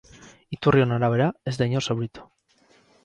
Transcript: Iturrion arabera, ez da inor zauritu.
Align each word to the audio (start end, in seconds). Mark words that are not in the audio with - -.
Iturrion 0.55 0.95
arabera, 0.95 1.27
ez 1.51 1.53
da 1.61 1.67
inor 1.73 1.87
zauritu. 1.91 2.29